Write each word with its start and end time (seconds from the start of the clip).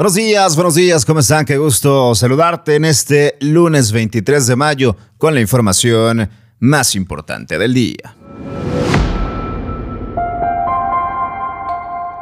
Buenos 0.00 0.14
días, 0.14 0.56
buenos 0.56 0.74
días, 0.76 1.04
¿cómo 1.04 1.20
están? 1.20 1.44
Qué 1.44 1.58
gusto 1.58 2.14
saludarte 2.14 2.76
en 2.76 2.86
este 2.86 3.36
lunes 3.40 3.92
23 3.92 4.46
de 4.46 4.56
mayo 4.56 4.96
con 5.18 5.34
la 5.34 5.42
información 5.42 6.30
más 6.58 6.94
importante 6.94 7.58
del 7.58 7.74
día. 7.74 8.16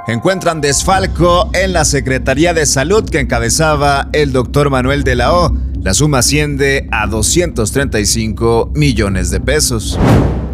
Encuentran 0.09 0.61
desfalco 0.61 1.51
en 1.54 1.72
la 1.72 1.85
Secretaría 1.85 2.53
de 2.53 2.67
Salud 2.67 3.09
que 3.09 3.21
encabezaba 3.21 4.09
el 4.13 4.33
doctor 4.33 4.71
Manuel 4.71 5.05
de 5.05 5.15
la 5.15 5.33
O. 5.33 5.57
La 5.81 5.95
suma 5.95 6.19
asciende 6.19 6.89
a 6.91 7.07
235 7.07 8.73
millones 8.75 9.31
de 9.31 9.39
pesos. 9.39 9.97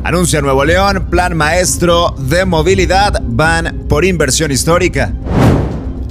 Anuncia 0.05 0.43
Nuevo 0.43 0.67
León, 0.67 1.07
plan 1.09 1.35
maestro 1.35 2.15
de 2.19 2.45
movilidad, 2.45 3.23
van 3.25 3.87
por 3.89 4.05
inversión 4.05 4.53
histórica. 4.53 5.15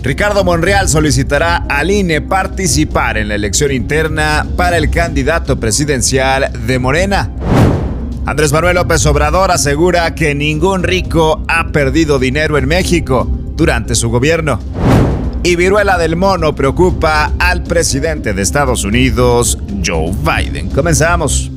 Ricardo 0.03 0.43
Monreal 0.43 0.89
solicitará 0.89 1.63
al 1.69 1.89
INE 1.89 2.19
participar 2.19 3.17
en 3.17 3.29
la 3.29 3.35
elección 3.35 3.71
interna 3.71 4.45
para 4.57 4.75
el 4.75 4.89
candidato 4.89 5.57
presidencial 5.57 6.51
de 6.67 6.77
Morena. 6.77 7.31
Andrés 8.25 8.51
Manuel 8.51 8.75
López 8.75 9.05
Obrador 9.05 9.51
asegura 9.51 10.13
que 10.13 10.35
ningún 10.35 10.83
rico 10.83 11.45
ha 11.47 11.67
perdido 11.71 12.19
dinero 12.19 12.57
en 12.57 12.67
México 12.67 13.25
durante 13.55 13.95
su 13.95 14.09
gobierno. 14.09 14.59
Y 15.41 15.55
viruela 15.55 15.97
del 15.97 16.17
mono 16.17 16.53
preocupa 16.53 17.31
al 17.39 17.63
presidente 17.63 18.33
de 18.33 18.41
Estados 18.41 18.83
Unidos, 18.83 19.57
Joe 19.85 20.11
Biden. 20.11 20.69
Comenzamos. 20.69 21.52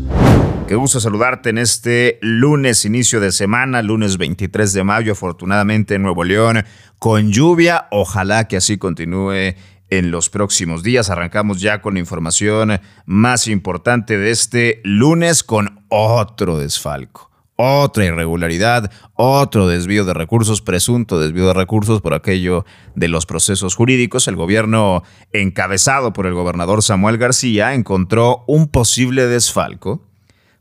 Qué 0.69 0.75
gusto 0.75 0.98
saludarte 0.98 1.51
en 1.51 1.59
este 1.59 2.19
lunes, 2.23 2.84
inicio 2.84 3.20
de 3.20 3.30
semana, 3.30 3.83
lunes 3.83 4.19
23 4.19 4.73
de 4.73 4.83
mayo, 4.83 5.12
afortunadamente 5.12 5.95
en 5.95 6.02
Nuevo 6.02 6.25
León, 6.25 6.65
con 6.98 7.30
lluvia. 7.30 7.87
Ojalá 7.92 8.48
que 8.48 8.56
así 8.56 8.77
continúe 8.77 9.55
en 9.91 10.11
los 10.11 10.29
próximos 10.29 10.83
días. 10.83 11.09
Arrancamos 11.09 11.61
ya 11.61 11.80
con 11.80 11.95
la 11.95 12.01
información 12.01 12.80
más 13.05 13.47
importante 13.47 14.19
de 14.19 14.33
este 14.33 14.81
lunes 14.83 15.45
con 15.45 15.84
otro 15.89 16.58
desfalco. 16.58 17.30
Otra 17.55 18.05
irregularidad, 18.05 18.91
otro 19.14 19.69
desvío 19.69 20.05
de 20.05 20.14
recursos, 20.14 20.62
presunto 20.62 21.20
desvío 21.20 21.47
de 21.47 21.55
recursos 21.55 22.01
por 22.01 22.12
aquello 22.12 22.64
de 22.97 23.06
los 23.06 23.25
procesos 23.25 23.77
jurídicos. 23.77 24.27
El 24.27 24.34
gobierno, 24.34 25.05
encabezado 25.33 26.12
por 26.12 26.27
el 26.27 26.34
gobernador 26.34 26.83
Samuel 26.83 27.19
García, 27.19 27.73
encontró 27.73 28.42
un 28.48 28.67
posible 28.67 29.28
desfalco 29.28 30.05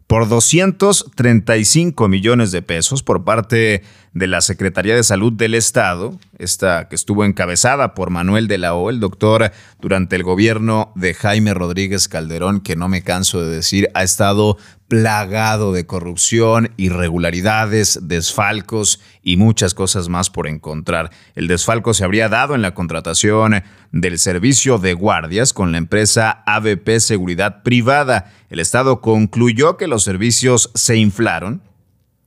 por 0.07 0.29
235 0.29 2.07
millones 2.07 2.51
de 2.51 2.61
pesos 2.61 3.01
por 3.03 3.23
parte 3.23 3.83
de 4.15 4.27
la 4.27 4.39
Secretaría 4.39 4.95
de 4.95 5.03
Salud 5.03 5.33
del 5.33 5.53
Estado, 5.53 6.17
esta 6.39 6.87
que 6.87 6.95
estuvo 6.95 7.25
encabezada 7.25 7.93
por 7.93 8.11
Manuel 8.11 8.47
de 8.47 8.57
la 8.57 8.73
O, 8.73 8.89
el 8.89 9.01
doctor, 9.01 9.51
durante 9.81 10.15
el 10.15 10.23
gobierno 10.23 10.93
de 10.95 11.13
Jaime 11.13 11.53
Rodríguez 11.53 12.07
Calderón, 12.07 12.61
que 12.61 12.77
no 12.77 12.87
me 12.87 13.03
canso 13.03 13.41
de 13.41 13.53
decir, 13.53 13.89
ha 13.93 14.03
estado 14.03 14.57
plagado 14.87 15.73
de 15.73 15.85
corrupción, 15.85 16.71
irregularidades, 16.77 17.99
desfalcos 18.03 19.01
y 19.21 19.35
muchas 19.35 19.73
cosas 19.73 20.07
más 20.07 20.29
por 20.29 20.47
encontrar. 20.47 21.11
El 21.35 21.49
desfalco 21.49 21.93
se 21.93 22.05
habría 22.05 22.29
dado 22.29 22.55
en 22.55 22.61
la 22.61 22.73
contratación 22.73 23.63
del 23.91 24.17
servicio 24.17 24.77
de 24.77 24.93
guardias 24.93 25.51
con 25.51 25.73
la 25.73 25.77
empresa 25.77 26.41
ABP 26.45 26.99
Seguridad 26.99 27.63
Privada. 27.63 28.31
El 28.49 28.61
Estado 28.61 29.01
concluyó 29.01 29.75
que 29.75 29.87
los 29.87 30.05
servicios 30.05 30.71
se 30.73 30.95
inflaron, 30.95 31.61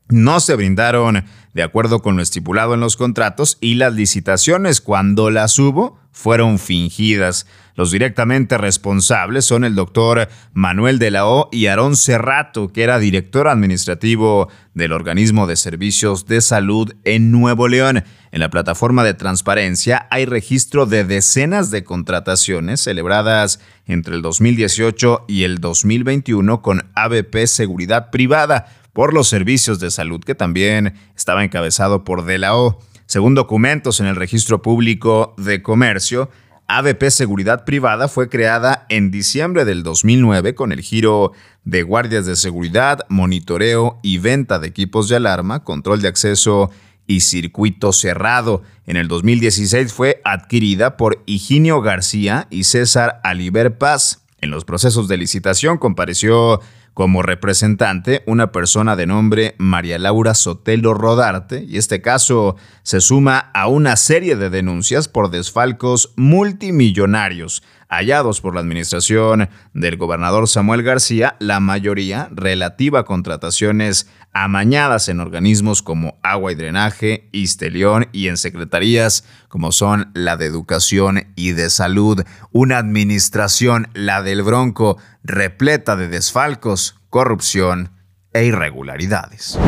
no 0.08 0.40
se 0.40 0.56
brindaron 0.56 1.24
de 1.54 1.62
acuerdo 1.62 2.02
con 2.02 2.16
lo 2.16 2.22
estipulado 2.22 2.74
en 2.74 2.80
los 2.80 2.96
contratos 2.96 3.58
y 3.60 3.74
las 3.74 3.94
licitaciones, 3.94 4.80
cuando 4.80 5.30
las 5.30 5.58
hubo, 5.58 5.98
fueron 6.12 6.58
fingidas. 6.58 7.46
Los 7.74 7.90
directamente 7.90 8.58
responsables 8.58 9.44
son 9.44 9.64
el 9.64 9.74
doctor 9.74 10.28
Manuel 10.52 10.98
de 10.98 11.10
la 11.10 11.26
O 11.26 11.48
y 11.50 11.66
Aarón 11.66 11.96
Cerrato, 11.96 12.72
que 12.72 12.82
era 12.82 12.98
director 12.98 13.48
administrativo 13.48 14.48
del 14.74 14.92
organismo 14.92 15.46
de 15.46 15.56
servicios 15.56 16.26
de 16.26 16.40
salud 16.40 16.92
en 17.04 17.32
Nuevo 17.32 17.66
León. 17.66 18.04
En 18.30 18.40
la 18.40 18.50
plataforma 18.50 19.04
de 19.04 19.14
transparencia 19.14 20.06
hay 20.10 20.26
registro 20.26 20.86
de 20.86 21.04
decenas 21.04 21.70
de 21.70 21.82
contrataciones 21.82 22.80
celebradas 22.82 23.60
entre 23.86 24.14
el 24.14 24.22
2018 24.22 25.24
y 25.26 25.44
el 25.44 25.58
2021 25.58 26.62
con 26.62 26.90
ABP 26.94 27.46
Seguridad 27.46 28.10
Privada 28.10 28.66
por 28.98 29.14
los 29.14 29.28
servicios 29.28 29.78
de 29.78 29.92
salud, 29.92 30.24
que 30.24 30.34
también 30.34 30.94
estaba 31.14 31.44
encabezado 31.44 32.02
por 32.02 32.24
De 32.24 32.36
la 32.36 32.56
O. 32.56 32.80
Según 33.06 33.36
documentos 33.36 34.00
en 34.00 34.06
el 34.06 34.16
Registro 34.16 34.60
Público 34.60 35.36
de 35.38 35.62
Comercio, 35.62 36.30
ABP 36.66 37.10
Seguridad 37.10 37.64
Privada 37.64 38.08
fue 38.08 38.28
creada 38.28 38.86
en 38.88 39.12
diciembre 39.12 39.64
del 39.64 39.84
2009 39.84 40.56
con 40.56 40.72
el 40.72 40.80
giro 40.80 41.30
de 41.62 41.84
guardias 41.84 42.26
de 42.26 42.34
seguridad, 42.34 43.06
monitoreo 43.08 44.00
y 44.02 44.18
venta 44.18 44.58
de 44.58 44.66
equipos 44.66 45.08
de 45.08 45.14
alarma, 45.14 45.62
control 45.62 46.02
de 46.02 46.08
acceso 46.08 46.72
y 47.06 47.20
circuito 47.20 47.92
cerrado. 47.92 48.64
En 48.84 48.96
el 48.96 49.06
2016 49.06 49.92
fue 49.92 50.20
adquirida 50.24 50.96
por 50.96 51.22
Higinio 51.24 51.82
García 51.82 52.48
y 52.50 52.64
César 52.64 53.20
Aliber 53.22 53.78
Paz. 53.78 54.24
En 54.40 54.50
los 54.50 54.64
procesos 54.64 55.06
de 55.06 55.18
licitación 55.18 55.78
compareció 55.78 56.60
como 56.98 57.22
representante 57.22 58.24
una 58.26 58.50
persona 58.50 58.96
de 58.96 59.06
nombre 59.06 59.54
María 59.58 60.00
Laura 60.00 60.34
Sotelo 60.34 60.94
Rodarte, 60.94 61.62
y 61.62 61.76
este 61.76 62.02
caso 62.02 62.56
se 62.82 63.00
suma 63.00 63.52
a 63.54 63.68
una 63.68 63.94
serie 63.94 64.34
de 64.34 64.50
denuncias 64.50 65.06
por 65.06 65.30
desfalcos 65.30 66.12
multimillonarios 66.16 67.62
hallados 67.88 68.40
por 68.40 68.54
la 68.54 68.60
administración 68.60 69.48
del 69.72 69.96
gobernador 69.96 70.48
Samuel 70.48 70.82
García, 70.82 71.36
la 71.38 71.60
mayoría 71.60 72.28
relativa 72.32 73.00
a 73.00 73.04
contrataciones 73.04 74.08
amañadas 74.32 75.08
en 75.08 75.20
organismos 75.20 75.82
como 75.82 76.18
Agua 76.22 76.52
y 76.52 76.54
Drenaje, 76.54 77.28
Istelión 77.32 78.08
y 78.12 78.28
en 78.28 78.36
secretarías 78.36 79.24
como 79.48 79.72
son 79.72 80.10
la 80.14 80.36
de 80.36 80.46
Educación 80.46 81.28
y 81.34 81.52
de 81.52 81.70
Salud. 81.70 82.22
Una 82.52 82.78
administración, 82.78 83.88
la 83.94 84.22
del 84.22 84.42
Bronco, 84.42 84.98
repleta 85.24 85.96
de 85.96 86.08
desfalcos, 86.08 86.96
corrupción 87.10 87.92
e 88.32 88.44
irregularidades. 88.44 89.58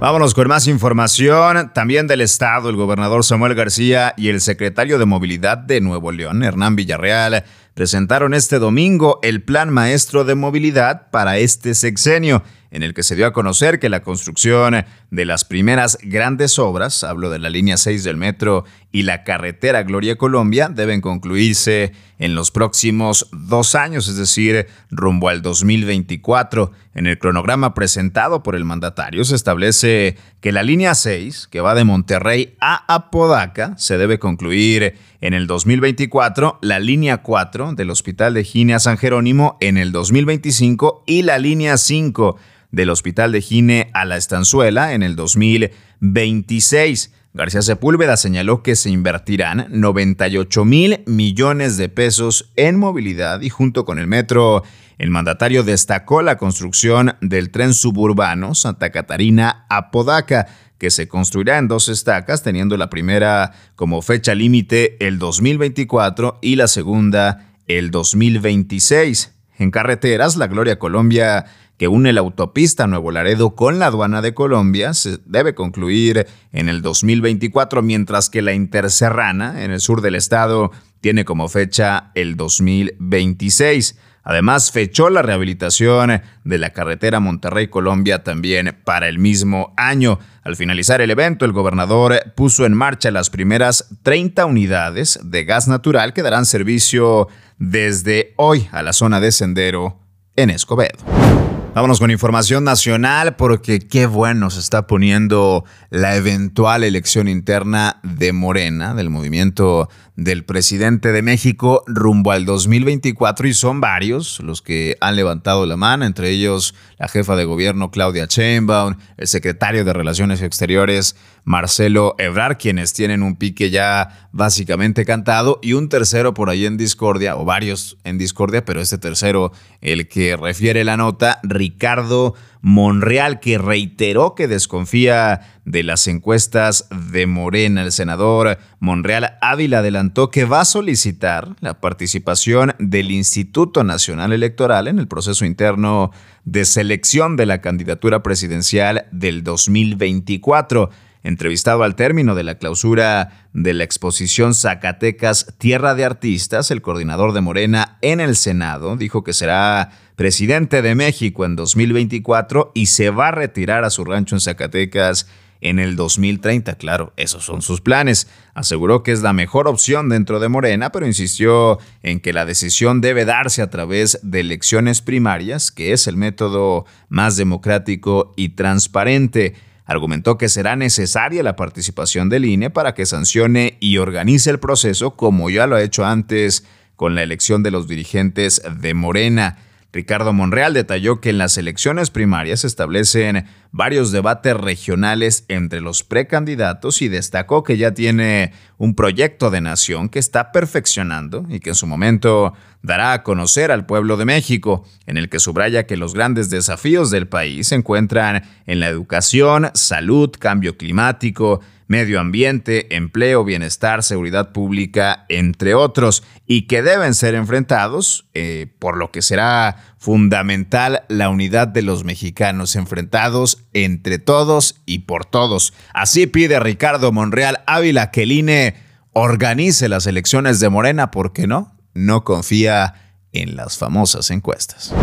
Vámonos 0.00 0.32
con 0.32 0.46
más 0.46 0.68
información. 0.68 1.72
También 1.74 2.06
del 2.06 2.20
Estado, 2.20 2.70
el 2.70 2.76
gobernador 2.76 3.24
Samuel 3.24 3.56
García 3.56 4.14
y 4.16 4.28
el 4.28 4.40
secretario 4.40 4.96
de 4.96 5.06
Movilidad 5.06 5.58
de 5.58 5.80
Nuevo 5.80 6.12
León, 6.12 6.44
Hernán 6.44 6.76
Villarreal, 6.76 7.44
presentaron 7.74 8.32
este 8.32 8.60
domingo 8.60 9.18
el 9.24 9.42
Plan 9.42 9.70
Maestro 9.70 10.22
de 10.24 10.36
Movilidad 10.36 11.10
para 11.10 11.38
este 11.38 11.74
sexenio 11.74 12.44
en 12.70 12.82
el 12.82 12.94
que 12.94 13.02
se 13.02 13.16
dio 13.16 13.26
a 13.26 13.32
conocer 13.32 13.78
que 13.78 13.88
la 13.88 14.02
construcción 14.02 14.84
de 15.10 15.24
las 15.24 15.44
primeras 15.44 15.98
grandes 16.02 16.58
obras, 16.58 17.02
hablo 17.04 17.30
de 17.30 17.38
la 17.38 17.50
línea 17.50 17.76
6 17.76 18.04
del 18.04 18.16
metro 18.16 18.64
y 18.92 19.02
la 19.02 19.24
carretera 19.24 19.82
Gloria 19.82 20.16
Colombia, 20.16 20.68
deben 20.68 21.00
concluirse 21.00 21.92
en 22.18 22.34
los 22.34 22.50
próximos 22.50 23.28
dos 23.32 23.74
años, 23.74 24.08
es 24.08 24.16
decir, 24.16 24.66
rumbo 24.90 25.28
al 25.28 25.40
2024. 25.42 26.72
En 26.94 27.06
el 27.06 27.18
cronograma 27.18 27.74
presentado 27.74 28.42
por 28.42 28.56
el 28.56 28.64
mandatario 28.64 29.24
se 29.24 29.36
establece 29.36 30.16
que 30.40 30.52
la 30.52 30.62
línea 30.62 30.94
6, 30.94 31.46
que 31.46 31.60
va 31.60 31.74
de 31.74 31.84
Monterrey 31.84 32.56
a 32.60 32.92
Apodaca, 32.92 33.74
se 33.78 33.98
debe 33.98 34.18
concluir 34.18 34.96
en 35.20 35.34
el 35.34 35.46
2024, 35.46 36.58
la 36.62 36.78
línea 36.78 37.18
4 37.18 37.74
del 37.74 37.90
Hospital 37.90 38.34
de 38.34 38.44
Gine 38.44 38.78
San 38.80 38.98
Jerónimo 38.98 39.56
en 39.60 39.76
el 39.76 39.92
2025 39.92 41.04
y 41.06 41.22
la 41.22 41.38
línea 41.38 41.76
5 41.76 42.36
del 42.70 42.90
Hospital 42.90 43.32
de 43.32 43.40
Gine 43.40 43.90
a 43.94 44.04
la 44.04 44.16
Estanzuela 44.16 44.92
en 44.92 45.02
el 45.02 45.16
2026. 45.16 47.12
García 47.34 47.62
Sepúlveda 47.62 48.16
señaló 48.16 48.62
que 48.62 48.74
se 48.74 48.90
invertirán 48.90 49.66
98 49.70 50.64
mil 50.64 51.00
millones 51.06 51.76
de 51.76 51.88
pesos 51.88 52.50
en 52.56 52.76
movilidad 52.76 53.42
y 53.42 53.48
junto 53.48 53.84
con 53.84 53.98
el 53.98 54.06
metro, 54.06 54.64
el 54.98 55.10
mandatario 55.10 55.62
destacó 55.62 56.22
la 56.22 56.36
construcción 56.36 57.16
del 57.20 57.50
tren 57.50 57.74
suburbano 57.74 58.54
Santa 58.54 58.90
Catarina 58.90 59.66
a 59.68 59.90
Podaca, 59.90 60.48
que 60.78 60.90
se 60.90 61.06
construirá 61.06 61.58
en 61.58 61.68
dos 61.68 61.88
estacas, 61.88 62.42
teniendo 62.42 62.76
la 62.76 62.90
primera 62.90 63.52
como 63.76 64.02
fecha 64.02 64.34
límite 64.34 64.96
el 65.06 65.18
2024 65.18 66.38
y 66.42 66.56
la 66.56 66.66
segunda 66.66 67.52
el 67.66 67.90
2026. 67.90 69.34
En 69.58 69.70
carreteras, 69.70 70.36
la 70.36 70.46
Gloria 70.46 70.78
Colombia 70.78 71.46
que 71.78 71.88
une 71.88 72.12
la 72.12 72.20
autopista 72.20 72.86
Nuevo 72.86 73.12
Laredo 73.12 73.54
con 73.54 73.78
la 73.78 73.86
aduana 73.86 74.20
de 74.20 74.34
Colombia 74.34 74.92
se 74.94 75.18
debe 75.24 75.54
concluir 75.54 76.26
en 76.52 76.68
el 76.68 76.82
2024, 76.82 77.82
mientras 77.82 78.28
que 78.28 78.42
la 78.42 78.52
Interserrana 78.52 79.64
en 79.64 79.70
el 79.70 79.80
sur 79.80 80.02
del 80.02 80.16
estado 80.16 80.72
tiene 81.00 81.24
como 81.24 81.48
fecha 81.48 82.10
el 82.14 82.36
2026. 82.36 83.96
Además, 84.24 84.72
fechó 84.72 85.08
la 85.08 85.22
rehabilitación 85.22 86.20
de 86.44 86.58
la 86.58 86.70
carretera 86.70 87.20
Monterrey-Colombia 87.20 88.24
también 88.24 88.76
para 88.84 89.08
el 89.08 89.18
mismo 89.18 89.72
año. 89.76 90.18
Al 90.42 90.56
finalizar 90.56 91.00
el 91.00 91.10
evento, 91.10 91.44
el 91.46 91.52
gobernador 91.52 92.20
puso 92.36 92.66
en 92.66 92.74
marcha 92.74 93.10
las 93.10 93.30
primeras 93.30 93.88
30 94.02 94.44
unidades 94.44 95.18
de 95.22 95.44
gas 95.44 95.68
natural 95.68 96.12
que 96.12 96.22
darán 96.22 96.44
servicio 96.44 97.28
desde 97.56 98.34
hoy 98.36 98.68
a 98.72 98.82
la 98.82 98.92
zona 98.92 99.20
de 99.20 99.32
Sendero 99.32 100.00
en 100.36 100.50
Escobedo. 100.50 101.57
Vámonos 101.74 102.00
con 102.00 102.10
información 102.10 102.64
nacional 102.64 103.36
porque 103.36 103.78
qué 103.78 104.06
bueno 104.06 104.50
se 104.50 104.58
está 104.58 104.86
poniendo 104.86 105.64
la 105.90 106.16
eventual 106.16 106.82
elección 106.82 107.28
interna 107.28 108.00
de 108.02 108.32
Morena, 108.32 108.94
del 108.94 109.10
movimiento 109.10 109.88
del 110.16 110.44
presidente 110.44 111.12
de 111.12 111.22
México 111.22 111.84
rumbo 111.86 112.32
al 112.32 112.44
2024 112.44 113.46
y 113.46 113.54
son 113.54 113.80
varios 113.80 114.40
los 114.40 114.62
que 114.62 114.96
han 115.00 115.14
levantado 115.14 115.64
la 115.66 115.76
mano, 115.76 116.04
entre 116.04 116.30
ellos 116.30 116.74
la 116.98 117.06
jefa 117.06 117.36
de 117.36 117.44
gobierno 117.44 117.92
Claudia 117.92 118.26
Sheinbaum, 118.28 118.96
el 119.16 119.28
secretario 119.28 119.84
de 119.84 119.92
Relaciones 119.92 120.42
Exteriores 120.42 121.14
Marcelo 121.48 122.14
Ebrard, 122.18 122.58
quienes 122.58 122.92
tienen 122.92 123.22
un 123.22 123.34
pique 123.34 123.70
ya 123.70 124.28
básicamente 124.32 125.06
cantado 125.06 125.60
y 125.62 125.72
un 125.72 125.88
tercero 125.88 126.34
por 126.34 126.50
ahí 126.50 126.66
en 126.66 126.76
discordia 126.76 127.36
o 127.38 127.46
varios 127.46 127.96
en 128.04 128.18
discordia, 128.18 128.66
pero 128.66 128.82
este 128.82 128.98
tercero 128.98 129.52
el 129.80 130.08
que 130.08 130.36
refiere 130.36 130.84
la 130.84 130.98
nota, 130.98 131.40
Ricardo 131.42 132.34
Monreal, 132.60 133.40
que 133.40 133.56
reiteró 133.56 134.34
que 134.34 134.46
desconfía 134.46 135.40
de 135.64 135.84
las 135.84 136.06
encuestas 136.06 136.86
de 136.90 137.26
Morena. 137.26 137.80
El 137.80 137.92
senador 137.92 138.58
Monreal 138.78 139.38
Ávila 139.40 139.78
adelantó 139.78 140.30
que 140.30 140.44
va 140.44 140.60
a 140.60 140.66
solicitar 140.66 141.56
la 141.60 141.80
participación 141.80 142.74
del 142.78 143.10
Instituto 143.10 143.84
Nacional 143.84 144.34
Electoral 144.34 144.86
en 144.86 144.98
el 144.98 145.08
proceso 145.08 145.46
interno 145.46 146.10
de 146.44 146.66
selección 146.66 147.36
de 147.36 147.46
la 147.46 147.62
candidatura 147.62 148.22
presidencial 148.22 149.06
del 149.12 149.44
2024. 149.44 150.90
Entrevistado 151.28 151.82
al 151.82 151.94
término 151.94 152.34
de 152.34 152.42
la 152.42 152.54
clausura 152.54 153.50
de 153.52 153.74
la 153.74 153.84
exposición 153.84 154.54
Zacatecas 154.54 155.52
Tierra 155.58 155.94
de 155.94 156.06
Artistas, 156.06 156.70
el 156.70 156.80
coordinador 156.80 157.34
de 157.34 157.42
Morena 157.42 157.98
en 158.00 158.20
el 158.20 158.34
Senado 158.34 158.96
dijo 158.96 159.24
que 159.24 159.34
será 159.34 159.90
presidente 160.16 160.80
de 160.80 160.94
México 160.94 161.44
en 161.44 161.54
2024 161.54 162.72
y 162.74 162.86
se 162.86 163.10
va 163.10 163.28
a 163.28 163.32
retirar 163.32 163.84
a 163.84 163.90
su 163.90 164.06
rancho 164.06 164.36
en 164.36 164.40
Zacatecas 164.40 165.28
en 165.60 165.78
el 165.78 165.96
2030. 165.96 166.76
Claro, 166.76 167.12
esos 167.18 167.44
son 167.44 167.60
sus 167.60 167.82
planes. 167.82 168.26
Aseguró 168.54 169.02
que 169.02 169.12
es 169.12 169.20
la 169.20 169.34
mejor 169.34 169.68
opción 169.68 170.08
dentro 170.08 170.40
de 170.40 170.48
Morena, 170.48 170.92
pero 170.92 171.06
insistió 171.06 171.78
en 172.02 172.20
que 172.20 172.32
la 172.32 172.46
decisión 172.46 173.02
debe 173.02 173.26
darse 173.26 173.60
a 173.60 173.68
través 173.68 174.18
de 174.22 174.40
elecciones 174.40 175.02
primarias, 175.02 175.72
que 175.72 175.92
es 175.92 176.06
el 176.06 176.16
método 176.16 176.86
más 177.10 177.36
democrático 177.36 178.32
y 178.34 178.50
transparente. 178.50 179.56
Argumentó 179.88 180.36
que 180.36 180.50
será 180.50 180.76
necesaria 180.76 181.42
la 181.42 181.56
participación 181.56 182.28
del 182.28 182.44
INE 182.44 182.68
para 182.68 182.94
que 182.94 183.06
sancione 183.06 183.78
y 183.80 183.96
organice 183.96 184.50
el 184.50 184.60
proceso 184.60 185.16
como 185.16 185.48
ya 185.48 185.66
lo 185.66 185.76
ha 185.76 185.82
hecho 185.82 186.04
antes 186.04 186.66
con 186.94 187.14
la 187.14 187.22
elección 187.22 187.62
de 187.62 187.70
los 187.70 187.88
dirigentes 187.88 188.60
de 188.80 188.92
Morena. 188.92 189.56
Ricardo 189.90 190.34
Monreal 190.34 190.74
detalló 190.74 191.20
que 191.20 191.30
en 191.30 191.38
las 191.38 191.56
elecciones 191.56 192.10
primarias 192.10 192.60
se 192.60 192.66
establecen 192.66 193.46
varios 193.72 194.12
debates 194.12 194.54
regionales 194.54 195.46
entre 195.48 195.80
los 195.80 196.04
precandidatos 196.04 197.00
y 197.00 197.08
destacó 197.08 197.62
que 197.62 197.78
ya 197.78 197.94
tiene 197.94 198.52
un 198.76 198.94
proyecto 198.94 199.50
de 199.50 199.62
nación 199.62 200.10
que 200.10 200.18
está 200.18 200.52
perfeccionando 200.52 201.46
y 201.48 201.60
que 201.60 201.70
en 201.70 201.74
su 201.74 201.86
momento 201.86 202.52
dará 202.82 203.14
a 203.14 203.22
conocer 203.22 203.72
al 203.72 203.86
pueblo 203.86 204.18
de 204.18 204.26
México, 204.26 204.84
en 205.06 205.16
el 205.16 205.30
que 205.30 205.38
subraya 205.38 205.86
que 205.86 205.96
los 205.96 206.12
grandes 206.12 206.50
desafíos 206.50 207.10
del 207.10 207.26
país 207.26 207.68
se 207.68 207.76
encuentran 207.76 208.42
en 208.66 208.80
la 208.80 208.88
educación, 208.88 209.70
salud, 209.72 210.30
cambio 210.38 210.76
climático, 210.76 211.60
medio 211.88 212.20
ambiente, 212.20 212.94
empleo, 212.94 213.44
bienestar, 213.44 214.02
seguridad 214.02 214.52
pública, 214.52 215.24
entre 215.28 215.74
otros, 215.74 216.22
y 216.46 216.68
que 216.68 216.82
deben 216.82 217.14
ser 217.14 217.34
enfrentados, 217.34 218.28
eh, 218.34 218.68
por 218.78 218.96
lo 218.96 219.10
que 219.10 219.22
será 219.22 219.76
fundamental 219.98 221.02
la 221.08 221.30
unidad 221.30 221.66
de 221.66 221.82
los 221.82 222.04
mexicanos, 222.04 222.76
enfrentados 222.76 223.64
entre 223.72 224.18
todos 224.18 224.80
y 224.86 225.00
por 225.00 225.24
todos. 225.24 225.72
Así 225.92 226.26
pide 226.26 226.60
Ricardo 226.60 227.10
Monreal 227.10 227.60
Ávila 227.66 228.10
que 228.10 228.22
el 228.22 228.32
INE 228.32 228.76
organice 229.14 229.88
las 229.88 230.06
elecciones 230.06 230.60
de 230.60 230.68
Morena, 230.68 231.10
porque 231.10 231.46
no, 231.46 231.74
no 231.94 232.22
confía 232.22 232.94
en 233.32 233.56
las 233.56 233.78
famosas 233.78 234.30
encuestas. 234.30 234.94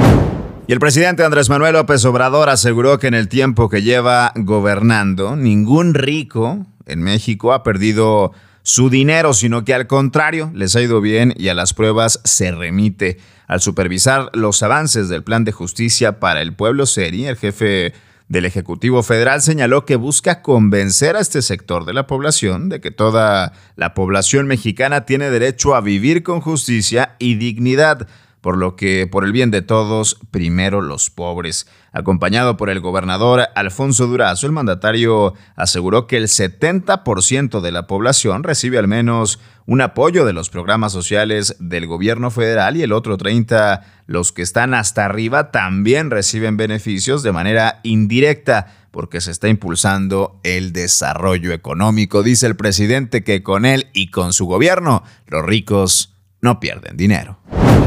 Y 0.68 0.74
el 0.74 0.80
presidente 0.80 1.24
Andrés 1.24 1.50
Manuel 1.50 1.74
López 1.74 2.04
Obrador 2.06 2.50
aseguró 2.50 2.98
que 2.98 3.06
en 3.08 3.14
el 3.14 3.28
tiempo 3.28 3.70
que 3.70 3.84
lleva 3.84 4.32
gobernando, 4.36 5.36
ningún 5.36 5.94
rico 5.94 6.66
en 6.86 7.02
México 7.02 7.54
ha 7.54 7.64
perdido 7.64 8.34
su 8.64 8.90
dinero, 8.90 9.34
sino 9.34 9.64
que 9.64 9.74
al 9.74 9.86
contrario 9.86 10.52
les 10.56 10.76
ha 10.76 10.82
ido 10.82 11.00
bien 11.00 11.34
y 11.38 11.50
a 11.50 11.54
las 11.54 11.74
pruebas 11.74 12.20
se 12.24 12.52
remite. 12.52 13.20
Al 13.48 13.62
supervisar 13.62 14.32
los 14.34 14.64
avances 14.64 15.08
del 15.08 15.24
plan 15.24 15.44
de 15.44 15.52
justicia 15.52 16.20
para 16.20 16.42
el 16.42 16.54
pueblo 16.54 16.88
seri, 16.88 17.28
el 17.28 17.38
jefe 17.38 17.94
del 18.28 18.46
Ejecutivo 18.46 19.04
Federal 19.04 19.42
señaló 19.44 19.86
que 19.86 19.98
busca 19.98 20.42
convencer 20.42 21.16
a 21.16 21.20
este 21.20 21.44
sector 21.44 21.86
de 21.86 21.94
la 21.94 22.08
población 22.08 22.70
de 22.70 22.82
que 22.82 22.90
toda 22.90 23.54
la 23.76 23.94
población 23.94 24.48
mexicana 24.48 25.06
tiene 25.06 25.30
derecho 25.30 25.76
a 25.76 25.82
vivir 25.82 26.24
con 26.24 26.42
justicia 26.42 27.16
y 27.20 27.36
dignidad 27.36 28.08
por 28.46 28.60
lo 28.60 28.76
que, 28.76 29.08
por 29.08 29.26
el 29.26 29.32
bien 29.32 29.50
de 29.50 29.64
todos, 29.64 30.20
primero 30.30 30.80
los 30.80 31.10
pobres. 31.10 31.66
Acompañado 31.92 32.58
por 32.58 32.70
el 32.70 32.80
gobernador 32.80 33.48
Alfonso 33.56 34.06
Durazo, 34.06 34.46
el 34.46 34.52
mandatario 34.52 35.34
aseguró 35.56 36.06
que 36.06 36.18
el 36.18 36.28
70% 36.28 37.60
de 37.60 37.72
la 37.72 37.88
población 37.88 38.44
recibe 38.44 38.78
al 38.78 38.88
menos 38.88 39.40
un 39.66 39.82
apoyo 39.82 40.26
de 40.26 40.34
los 40.34 40.52
programas 40.52 40.92
sociales 40.92 41.56
del 41.58 41.88
gobierno 41.88 42.30
federal 42.30 42.78
y 42.78 42.84
el 42.84 42.92
otro 42.92 43.18
30%, 43.18 43.82
los 44.06 44.32
que 44.32 44.44
están 44.44 44.76
hasta 44.76 45.06
arriba, 45.06 45.50
también 45.50 46.12
reciben 46.12 46.56
beneficios 46.56 47.24
de 47.24 47.32
manera 47.32 47.80
indirecta 47.82 48.76
porque 48.92 49.22
se 49.22 49.32
está 49.32 49.48
impulsando 49.48 50.40
el 50.44 50.72
desarrollo 50.72 51.52
económico. 51.52 52.22
Dice 52.22 52.46
el 52.46 52.56
presidente 52.56 53.24
que 53.24 53.42
con 53.42 53.66
él 53.66 53.88
y 53.92 54.12
con 54.12 54.34
su 54.34 54.46
gobierno 54.46 55.02
los 55.26 55.44
ricos 55.44 56.14
no 56.42 56.60
pierden 56.60 56.96
dinero. 56.96 57.40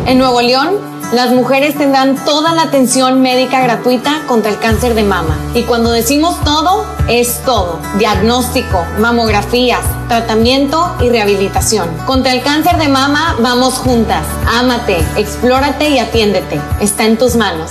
En 0.06 0.18
Nuevo 0.18 0.40
León, 0.40 0.76
las 1.12 1.30
mujeres 1.30 1.74
tendrán 1.76 2.16
toda 2.24 2.52
la 2.52 2.62
atención 2.62 3.22
médica 3.22 3.62
gratuita 3.62 4.22
contra 4.26 4.50
el 4.50 4.58
cáncer 4.58 4.94
de 4.94 5.04
mama. 5.04 5.38
Y 5.54 5.62
cuando 5.62 5.90
decimos 5.90 6.38
todo, 6.44 6.84
es 7.08 7.40
todo. 7.44 7.78
Diagnóstico, 7.98 8.84
mamografías, 8.98 9.80
tratamiento 10.08 10.94
y 11.00 11.08
rehabilitación. 11.08 11.88
Contra 12.06 12.32
el 12.32 12.42
cáncer 12.42 12.76
de 12.76 12.88
mama 12.88 13.36
vamos 13.40 13.74
juntas. 13.74 14.26
Ámate, 14.58 14.98
explórate 15.16 15.88
y 15.88 15.98
atiéndete. 15.98 16.60
Está 16.80 17.04
en 17.04 17.16
tus 17.16 17.36
manos. 17.36 17.70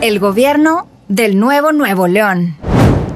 El 0.00 0.20
gobierno 0.20 0.86
del 1.08 1.38
nuevo 1.38 1.72
Nuevo 1.72 2.06
León. 2.06 2.56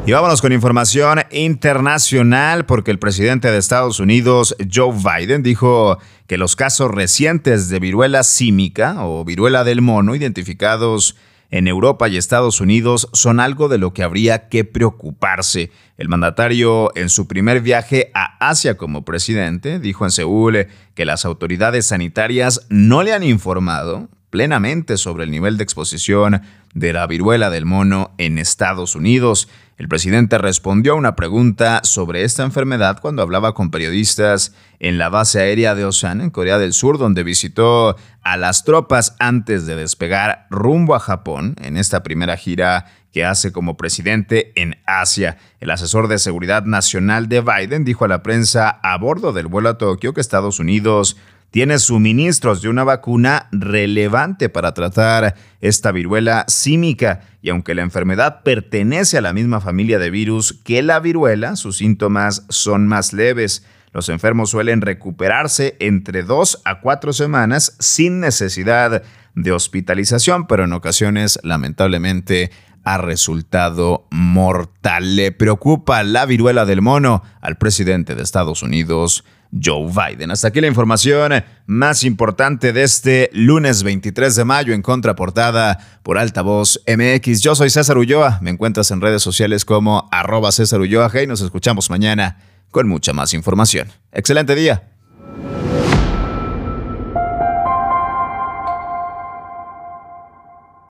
Y 0.09 0.13
vámonos 0.13 0.41
con 0.41 0.55
información 0.55 1.21
internacional 1.31 2.65
porque 2.65 2.91
el 2.91 2.99
presidente 2.99 3.51
de 3.51 3.59
Estados 3.59 4.01
Unidos, 4.01 4.57
Joe 4.73 4.97
Biden, 4.97 5.43
dijo 5.43 5.99
que 6.27 6.39
los 6.39 6.57
casos 6.57 6.91
recientes 6.91 7.69
de 7.69 7.79
viruela 7.79 8.23
símica 8.23 9.05
o 9.05 9.23
viruela 9.27 9.65
del 9.65 9.83
mono 9.83 10.15
identificados 10.15 11.15
en 11.51 11.69
Europa 11.69 12.09
y 12.09 12.17
Estados 12.17 12.63
Unidos 12.63 13.11
son 13.13 13.39
algo 13.39 13.69
de 13.69 13.77
lo 13.77 13.93
que 13.93 14.03
habría 14.03 14.49
que 14.49 14.65
preocuparse. 14.65 15.73
El 15.99 16.09
mandatario 16.09 16.91
en 16.97 17.11
su 17.11 17.29
primer 17.29 17.61
viaje 17.61 18.11
a 18.15 18.49
Asia 18.49 18.79
como 18.79 19.05
presidente 19.05 19.79
dijo 19.79 20.07
en 20.07 20.11
Seúl 20.11 20.69
que 20.95 21.05
las 21.05 21.27
autoridades 21.27 21.85
sanitarias 21.85 22.67
no 22.71 23.03
le 23.03 23.13
han 23.13 23.25
informado 23.25 24.09
plenamente 24.31 24.97
sobre 24.97 25.25
el 25.25 25.31
nivel 25.31 25.57
de 25.57 25.65
exposición 25.65 26.43
de 26.75 26.93
la 26.93 27.07
viruela 27.07 27.51
del 27.51 27.65
mono 27.65 28.13
en 28.19 28.39
Estados 28.39 28.95
Unidos. 28.95 29.49
El 29.79 29.89
presidente 29.89 30.39
respondió 30.39 30.93
a 30.93 30.97
una 30.97 31.17
pregunta 31.17 31.81
sobre 31.85 32.25
esta 32.25 32.43
enfermedad 32.43 32.99
cuando 33.01 33.23
hablaba 33.23 33.55
con 33.55 33.71
periodistas 33.71 34.55
en 34.81 34.99
la 34.99 35.09
base 35.09 35.41
aérea 35.41 35.75
de 35.75 35.85
Osan, 35.85 36.21
en 36.21 36.31
Corea 36.31 36.59
del 36.59 36.73
Sur, 36.73 36.99
donde 36.99 37.23
visitó 37.23 37.97
a 38.23 38.37
las 38.37 38.65
tropas 38.65 39.17
antes 39.19 39.67
de 39.67 39.77
despegar 39.77 40.47
rumbo 40.51 40.95
a 40.95 41.01
Japón 41.01 41.57
en 41.63 41.77
esta 41.77 42.03
primera 42.03 42.37
gira 42.37 42.87
que 43.13 43.25
hace 43.25 43.53
como 43.53 43.77
presidente 43.77 44.53
en 44.61 44.77
Asia. 44.87 45.39
El 45.61 45.71
asesor 45.71 46.09
de 46.09 46.19
seguridad 46.19 46.65
nacional 46.65 47.29
de 47.29 47.41
Biden 47.41 47.85
dijo 47.85 48.05
a 48.05 48.09
la 48.09 48.23
prensa 48.23 48.69
a 48.83 48.97
bordo 48.99 49.33
del 49.33 49.47
vuelo 49.47 49.71
a 49.71 49.79
Tokio 49.79 50.13
que 50.13 50.21
Estados 50.21 50.61
Unidos 50.61 51.17
tiene 51.51 51.79
suministros 51.79 52.61
de 52.63 52.69
una 52.69 52.85
vacuna 52.85 53.49
relevante 53.53 54.49
para 54.49 54.75
tratar 54.75 55.35
esta 55.61 55.93
viruela 55.93 56.45
símica 56.49 57.21
y 57.41 57.51
aunque 57.51 57.75
la 57.75 57.83
enfermedad 57.83 58.43
pertenece 58.43 59.19
a 59.19 59.23
la 59.23 59.33
misma 59.33 59.61
familia 59.61 59.99
de 59.99 60.11
virus 60.11 60.53
que 60.53 60.83
la 60.83 61.01
viruela, 61.01 61.57
sus 61.57 61.79
síntomas 61.79 62.45
son 62.49 62.87
más 62.87 63.13
leves. 63.13 63.65
Los 63.93 64.11
enfermos 64.11 64.51
suelen 64.51 64.83
recuperarse 64.83 65.77
entre 65.81 66.23
dos 66.23 66.61
a 66.65 66.81
cuatro 66.81 67.13
semanas 67.13 67.77
sin 67.79 68.21
necesidad 68.21 69.03
de 69.35 69.53
hospitalización, 69.53 70.47
pero 70.47 70.65
en 70.65 70.73
ocasiones 70.73 71.39
lamentablemente 71.43 72.51
ha 72.85 72.99
resultado 72.99 74.07
mortal. 74.11 75.17
Le 75.17 75.33
preocupa 75.33 76.03
la 76.03 76.27
viruela 76.27 76.65
del 76.65 76.83
mono 76.83 77.23
al 77.41 77.59
presidente 77.59 78.15
de 78.15 78.23
Estados 78.23 78.63
Unidos, 78.63 79.25
Joe 79.53 79.87
Biden. 79.87 80.31
Hasta 80.31 80.49
aquí 80.49 80.61
la 80.61 80.67
información 80.67 81.33
más 81.67 82.05
importante 82.05 82.73
de 82.73 82.83
este 82.83 83.31
lunes 83.33 83.83
23 83.83 84.37
de 84.37 84.45
mayo 84.45 84.75
en 84.75 84.83
contraportada 84.83 86.01
por 86.03 86.19
Altavoz 86.19 86.81
MX. 86.87 87.41
Yo 87.41 87.55
soy 87.55 87.71
César 87.71 87.99
Ulloa. 87.99 88.39
Me 88.43 88.51
encuentras 88.51 88.91
en 88.91 89.01
redes 89.01 89.23
sociales 89.23 89.65
como 89.65 90.09
arroba 90.11 90.53
César 90.53 90.81
Ulloa 90.81 91.11
y 91.23 91.27
nos 91.27 91.41
escuchamos 91.41 91.91
mañana 91.91 92.39
con 92.71 92.89
mucha 92.89 93.13
más 93.13 93.33
información. 93.35 93.89
Excelente 94.13 94.55
día. 94.55 94.83